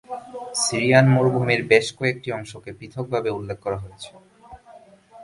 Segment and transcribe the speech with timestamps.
[0.63, 4.09] Syrian মরুভূমির বেশ কয়েকটি অংশকে পৃথকভাবে উল্লেখ করা হয়েছে।